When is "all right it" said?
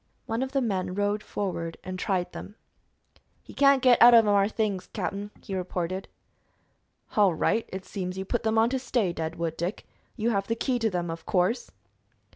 7.15-7.85